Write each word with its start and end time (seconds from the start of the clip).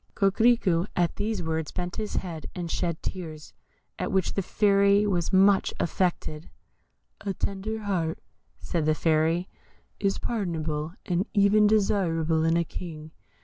Coquerico 0.15 0.87
at 0.95 1.17
these 1.17 1.43
words 1.43 1.69
bent 1.71 1.97
his 1.97 2.15
head 2.15 2.47
and 2.55 2.71
shed 2.71 3.03
tears, 3.03 3.53
at 3.99 4.11
which 4.11 4.33
the 4.33 4.41
Fairy 4.41 5.05
was 5.05 5.31
much 5.31 5.71
affected. 5.79 6.49
"A 7.23 7.35
tender 7.35 7.81
heart," 7.83 8.17
said 8.57 8.87
the 8.87 8.95
Fairy, 8.95 9.47
"is 9.99 10.17
pardonable, 10.17 10.95
and 11.05 11.27
even 11.35 11.67
desirable 11.67 12.43
in 12.43 12.57
a 12.57 12.63
King. 12.63 13.11